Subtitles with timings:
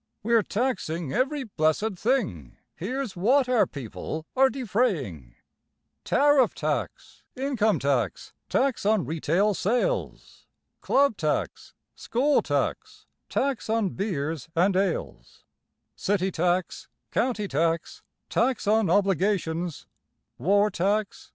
[0.23, 5.35] Were taxing every blessed thing Heres what our people are defraying:
[6.03, 10.47] Tariff tax, income tax, Tax on retail sales,
[10.81, 15.43] Club tax, school tax, Tax on beers and ales,
[15.95, 19.85] City tax, county tax, Tax on obligations,
[20.39, 21.29] War tax.